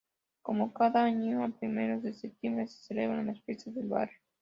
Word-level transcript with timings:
Como 0.41 0.73
cada 0.73 1.03
año 1.03 1.43
a 1.45 1.49
primeros 1.49 2.01
de 2.01 2.15
septiembre 2.15 2.65
se 2.67 2.81
celebran 2.87 3.27
las 3.27 3.39
fiestas 3.43 3.75
del 3.75 3.87
barrio. 3.87 4.17